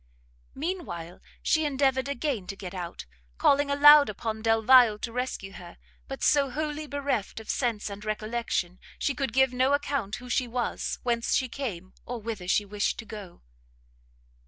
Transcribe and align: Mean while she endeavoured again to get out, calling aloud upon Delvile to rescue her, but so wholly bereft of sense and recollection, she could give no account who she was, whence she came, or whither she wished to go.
Mean 0.55 0.83
while 0.87 1.21
she 1.43 1.63
endeavoured 1.63 2.07
again 2.07 2.47
to 2.47 2.55
get 2.55 2.73
out, 2.73 3.05
calling 3.37 3.69
aloud 3.69 4.09
upon 4.09 4.41
Delvile 4.41 4.97
to 4.97 5.11
rescue 5.11 5.51
her, 5.53 5.77
but 6.07 6.23
so 6.23 6.49
wholly 6.49 6.87
bereft 6.87 7.39
of 7.39 7.51
sense 7.51 7.87
and 7.87 8.03
recollection, 8.03 8.79
she 8.97 9.13
could 9.13 9.31
give 9.31 9.53
no 9.53 9.73
account 9.73 10.15
who 10.15 10.27
she 10.27 10.47
was, 10.47 10.97
whence 11.03 11.35
she 11.35 11.47
came, 11.47 11.93
or 12.03 12.19
whither 12.19 12.47
she 12.47 12.65
wished 12.65 12.97
to 12.97 13.05
go. 13.05 13.43